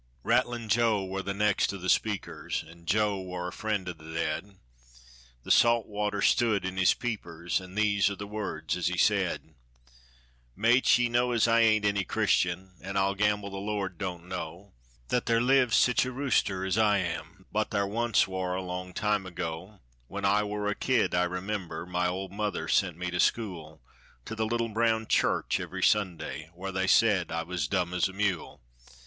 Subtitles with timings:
[0.23, 4.11] Rattlin' Joe war the next o' the speakers, An' Joe war a friend o' the
[4.11, 4.55] dead;
[5.43, 9.53] The salt water stood in his peepers, An' these are the words as he said,
[10.55, 14.73] "Mates, ye know as I ain't any Christian, An' I'll gamble the Lord don't know
[15.09, 19.23] That thar lives sich a rooster as I am; But thar once war a time
[19.25, 23.19] long ago When I war a kid; I remember, My old mother sent me to
[23.19, 23.83] school,
[24.25, 28.13] To the little brown church every Sunday, Whar they said I was dumb as a
[28.13, 28.61] mule.